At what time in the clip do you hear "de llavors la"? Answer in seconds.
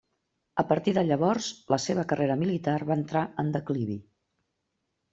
0.97-1.79